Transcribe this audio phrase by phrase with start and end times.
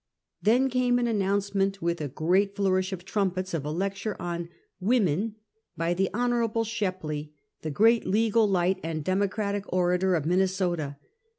[0.41, 4.49] Then came an announcement with a great flourish of trumpets of a lecture on"
[4.91, 5.35] Woman,"
[5.77, 10.97] by the Hon, Shepley, the great legal light and democratic orator of Minnesota.